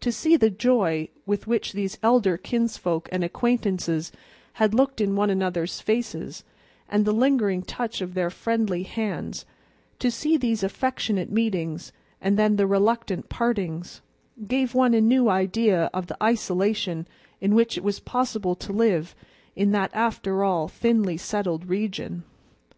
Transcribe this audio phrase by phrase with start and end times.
[0.00, 4.10] To see the joy with which these elder kinsfolk and acquaintances
[4.54, 6.44] had looked in one another's faces,
[6.88, 9.44] and the lingering touch of their friendly hands;
[9.98, 11.92] to see these affectionate meetings
[12.22, 14.00] and then the reluctant partings,
[14.48, 17.06] gave one a new idea of the isolation
[17.38, 19.14] in which it was possible to live
[19.54, 22.24] in that after all thinly settled region.